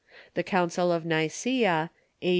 The 0.33 0.41
Council 0.41 0.91
of 0.91 1.03
Nicwa, 1.03 1.91
a. 2.23 2.29